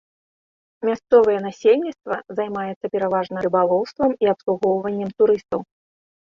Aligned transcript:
Мясцовае 0.87 1.35
насельніцтва 1.47 2.17
займаецца 2.39 2.85
пераважна 2.95 3.45
рыбалоўствам 3.47 4.11
і 4.27 4.33
абслугоўваннем 4.33 5.09
турыстаў. 5.21 5.59